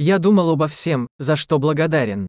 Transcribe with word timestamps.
Я 0.00 0.20
думал 0.20 0.50
обо 0.50 0.68
всем, 0.68 1.08
за 1.18 1.34
что 1.34 1.58
благодарен. 1.58 2.28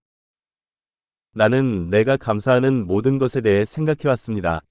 나는 1.33 1.91
내가 1.91 2.17
감사하는 2.17 2.87
모든 2.87 3.19
것에 3.19 3.41
대해 3.41 3.63
생각해 3.63 4.07
왔습니다. 4.07 4.61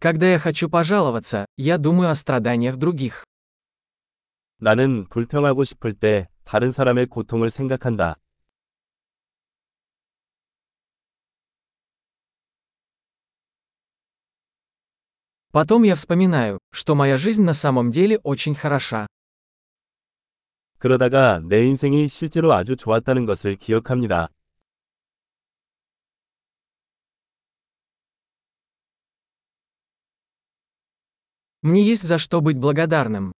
Когда 0.00 0.26
я 0.32 0.38
хочу 0.40 0.68
пожаловаться, 0.68 1.46
я 1.56 1.78
думаю 1.78 2.08
о 2.10 2.14
страданиях 2.16 2.76
других. 2.76 3.24
나는 4.58 5.06
불평하고 5.08 5.62
싶을 5.62 5.92
때 5.92 6.28
다른 6.42 6.72
사람의 6.72 7.06
고통을 7.06 7.48
생각한다. 7.48 8.16
Потом 15.51 15.83
я 15.83 15.95
вспоминаю, 15.95 16.59
что 16.71 16.95
моя 16.95 17.17
жизнь 17.17 17.43
на 17.43 17.53
самом 17.53 17.91
деле 17.91 18.19
очень 18.23 18.55
хороша. 18.55 19.07
그러다가 20.77 21.39
내 21.43 21.65
인생이 21.65 22.07
실제로 22.07 22.53
아주 22.53 22.75
좋았다는 22.75 23.25
것을 23.25 23.55
기억합니다. 23.55 24.29
Мне 31.61 31.81
есть 31.81 32.03
за 32.03 32.19
что 32.19 32.41
быть 32.41 32.57
благодарным. 32.57 33.31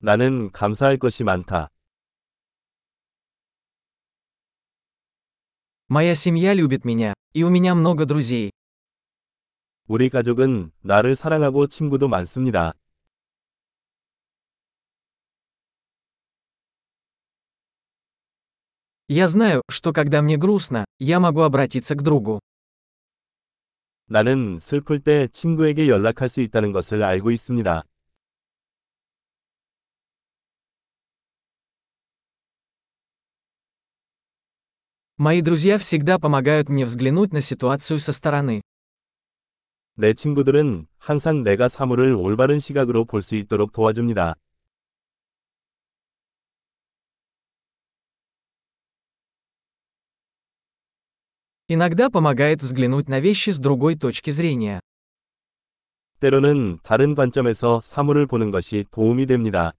나는 0.00 0.50
감사할 0.50 0.96
것이 0.96 1.22
많다. 1.22 1.68
Моя 5.88 6.14
семья 6.14 6.54
любит 6.54 6.84
меня, 6.84 7.14
и 7.34 7.44
у 7.44 7.50
меня 7.50 7.74
много 7.74 8.04
друзей. 8.04 8.50
우리 9.86 10.10
가족은 10.10 10.70
나를 10.82 11.14
사랑하고 11.14 11.66
친구도 11.66 12.08
많습니다. 12.08 12.74
Я 19.08 19.26
знаю, 19.26 19.62
что 19.70 19.94
когда 19.94 20.20
мне 20.20 20.36
грустно, 20.36 20.84
я 20.98 21.18
могу 21.18 21.40
обратиться 21.40 21.94
к 21.94 22.02
другу. 22.02 22.40
나는 24.10 24.58
슬플 24.58 25.00
때 25.00 25.28
친구에게 25.28 25.88
연락할 25.88 26.28
수 26.28 26.40
있다는 26.42 26.72
것을 26.72 27.02
알고 27.02 27.30
있습니다. 27.30 27.84
Мои 35.16 35.40
друзья 35.40 35.78
всегда 35.78 36.18
помогают 36.18 36.68
мне 36.68 36.84
взглянуть 36.84 37.32
на 37.32 37.40
ситуацию 37.40 37.98
со 37.98 38.12
стороны. 38.12 38.60
내 39.96 40.12
친구들은 40.14 40.86
항상 40.98 41.42
내가 41.42 41.68
사물을 41.68 42.14
올바른 42.14 42.58
시각으로 42.58 43.04
볼 43.04 43.22
수 43.22 43.34
있도록 43.34 43.72
도와줍니다. 43.72 44.36
Иногда 51.68 52.08
помогает 52.08 52.62
взглянуть 52.62 53.08
на 53.08 53.20
вещи 53.20 53.50
с 53.50 53.58
другой 53.58 53.94
точки 53.96 54.30
зрения. 54.30 54.80
때로는 56.20 56.78
다른 56.82 57.14
관점에서 57.14 57.80
사물을 57.80 58.26
보는 58.26 58.50
것이 58.50 58.84
도움이 58.90 59.26
됩니다. 59.26 59.72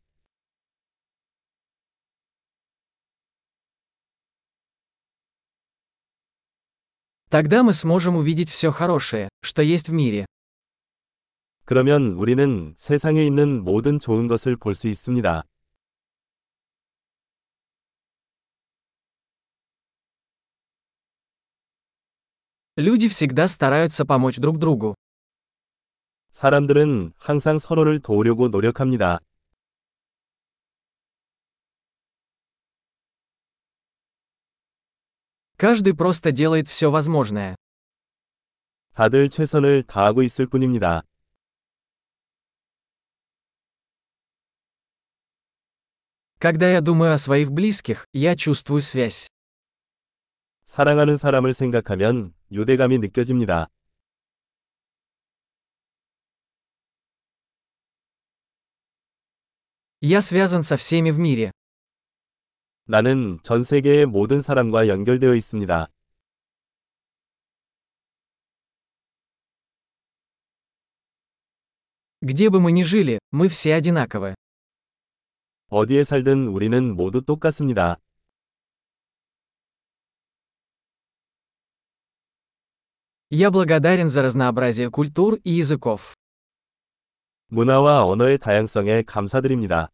Тогда 7.34 7.62
мы 7.64 7.74
сможем 7.74 8.16
увидеть 8.16 8.50
все 8.50 8.72
хорошее, 8.72 9.30
что 9.42 9.62
есть 9.62 9.90
в 9.90 9.94
мире. 9.94 10.26
그러면 11.66 12.14
우리는 12.14 12.74
세상에 12.78 13.24
있는 13.24 13.64
모든 13.64 14.00
좋은 14.00 14.28
것을 14.28 14.58
볼 14.58 14.74
수 14.74 14.88
있습니다. 14.88 15.44
Люди 22.78 23.08
всегда 23.10 23.48
стараются 23.48 24.06
помочь 24.06 24.40
друг 24.40 24.58
другу. 24.58 24.96
사람들은 26.32 27.14
항상 27.18 27.60
서로를 27.60 28.00
도우려고 28.00 28.48
노력합니다. 28.48 29.20
Каждый 35.64 35.94
просто 35.94 36.32
делает 36.32 36.68
все 36.68 36.90
возможное. 36.90 37.56
다들 38.94 39.30
최선을 39.30 39.84
다하고 39.84 40.24
있을 40.24 40.48
뿐입니다. 40.48 41.04
Когда 46.40 46.70
я 46.72 46.80
думаю 46.80 47.12
о 47.14 47.18
своих 47.18 47.52
близких, 47.52 48.06
я 48.14 48.36
чувствую 48.38 48.82
связь. 48.82 49.28
사랑하는 50.66 51.18
사람을 51.18 51.52
생각하면 51.54 52.34
유대감이 52.52 52.98
느껴집니다. 53.00 53.68
Я 60.02 60.22
связан 60.22 60.64
со 60.64 60.78
всеми 60.78 61.12
в 61.12 61.20
мире. 61.20 61.52
나는 62.86 63.38
전 63.44 63.64
세계의 63.64 64.08
모든 64.08 64.42
사람과 64.42 64.88
연결되어 64.88 65.36
있습니다. 65.36 65.88
Где 72.22 72.50
бы 72.50 72.60
мы 72.60 72.72
ни 72.72 72.82
жили, 72.84 73.20
мы 73.32 73.48
все 73.48 73.76
одинаковы. 73.76 74.34
어디에 75.70 76.04
살든 76.04 76.48
우리는 76.48 76.96
모두 76.96 77.22
똑같습니다. 77.22 77.98
Я 83.30 83.52
благодарен 83.52 84.10
за 84.10 84.24
разнообразие 84.24 84.90
культур 84.90 85.40
и 85.44 85.52
языков. 85.52 86.16
문화와 87.50 88.04
언어의 88.06 88.40
다양성에 88.40 89.04
감사드립니다. 89.04 89.92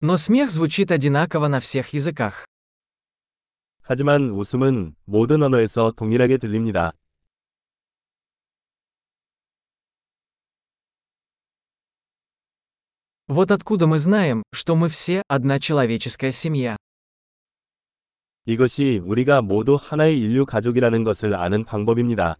Но 0.00 0.16
смех 0.16 0.50
звучит 0.50 0.90
одинаково 0.90 1.48
на 1.48 1.60
всех 1.60 1.94
языках. 1.94 2.46
하지만 3.82 4.30
웃음은 4.30 4.94
모든 5.04 5.42
언어에서 5.42 5.92
동일하게 5.92 6.38
들립니다. 6.38 6.92
Вот 13.28 13.50
откуда 13.50 13.86
мы 13.86 13.98
знаем, 13.98 14.42
что 14.52 14.76
мы 14.76 14.88
все 14.88 15.22
одна 15.28 15.58
человеческая 15.58 16.32
семья. 16.32 16.76
이것이 18.44 19.00
우리가 19.04 19.40
모두 19.40 19.78
하나의 19.80 20.18
인류 20.18 20.44
가족이라는 20.44 21.04
것을 21.04 21.34
아는 21.34 21.64
방법입니다. 21.64 22.36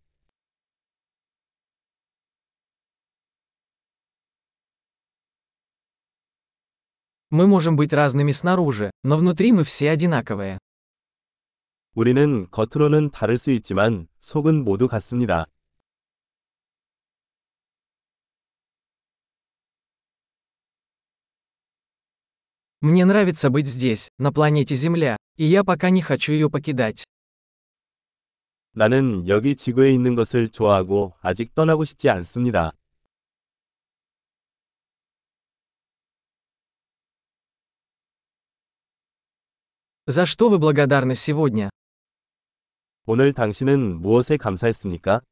Мы 7.33 7.47
можем 7.47 7.77
быть 7.77 7.95
разными 7.95 8.31
снаружи, 8.31 8.91
но 9.03 9.17
внутри 9.17 9.53
мы 9.53 9.65
все 9.65 9.89
одинаковые. 9.91 10.59
우리는 11.95 12.51
겉으로는 12.51 13.11
다를 13.11 13.39
수 13.39 13.51
있지만 13.53 14.07
속은 14.21 14.65
모두 14.65 14.87
같습니다. 14.89 15.47
Мне 22.83 23.05
нравится 23.05 23.49
быть 23.49 23.67
здесь, 23.67 24.11
на 24.19 24.33
планете 24.33 24.75
Земля, 24.75 25.17
и 25.37 25.45
я 25.45 25.65
пока 25.65 25.89
не 25.89 26.03
хочу 26.03 26.33
ее 26.33 26.51
покидать. 26.51 27.05
나는 28.75 29.29
여기 29.29 29.55
지구에 29.55 29.93
있는 29.93 30.15
것을 30.15 30.49
좋아하고 30.49 31.15
아직 31.21 31.55
떠나고 31.55 31.85
싶지 31.85 32.09
않습니다. 32.11 32.73
За 40.07 40.27
что 40.27 40.49
вы 40.49 40.59
благодарны 40.59 41.15
сегодня? 41.15 41.71
오늘 43.07 43.33
당신은 43.33 44.01
무엇에 44.01 44.37
감사했습니까? 44.37 45.23